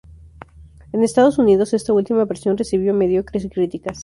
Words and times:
En 0.93 1.03
Estados 1.03 1.37
Unidos 1.37 1.75
esta 1.75 1.93
última 1.93 2.25
versión 2.25 2.57
recibió 2.57 2.91
mediocres 2.91 3.47
críticas. 3.51 3.99